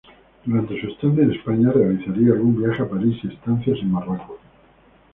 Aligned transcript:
Durante 0.47 0.81
su 0.81 0.87
estancia 0.87 1.21
en 1.25 1.33
España, 1.33 1.71
realizaría 1.71 2.33
algún 2.33 2.57
viaje 2.57 2.81
a 2.81 2.89
París 2.89 3.19
y 3.23 3.27
estancias 3.27 3.77
en 3.83 3.91
Marruecos. 3.91 4.39